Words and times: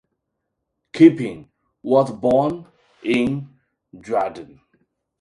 Kipping 0.93 1.51
was 1.83 2.09
born 2.11 2.65
in 3.03 3.47
Dresden. 3.99 4.59